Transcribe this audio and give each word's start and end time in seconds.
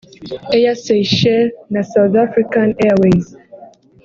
Air 0.55 0.75
Seychelles 0.83 1.53
na 1.73 1.81
South 1.91 2.15
African 2.25 2.67
Airways 2.85 3.27